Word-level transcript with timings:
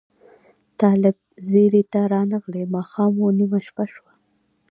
طالب 0.79 1.15
ځیري 1.49 1.83
ته 1.91 2.01
رانغلې 2.13 2.63
ماښام 2.75 3.13
و 3.19 3.35
نیمه 3.39 3.59
شپه 3.67 3.85
شوه 3.93 4.11